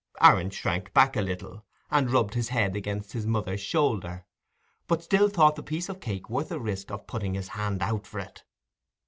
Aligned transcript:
Aaron 0.19 0.49
shrank 0.49 0.95
back 0.95 1.15
a 1.15 1.21
little, 1.21 1.63
and 1.91 2.09
rubbed 2.09 2.33
his 2.33 2.49
head 2.49 2.75
against 2.75 3.13
his 3.13 3.27
mother's 3.27 3.61
shoulder, 3.61 4.25
but 4.87 5.03
still 5.03 5.29
thought 5.29 5.55
the 5.55 5.61
piece 5.61 5.89
of 5.89 5.99
cake 5.99 6.27
worth 6.27 6.49
the 6.49 6.59
risk 6.59 6.89
of 6.89 7.05
putting 7.05 7.35
his 7.35 7.49
hand 7.49 7.83
out 7.83 8.07
for 8.07 8.19
it. 8.19 8.43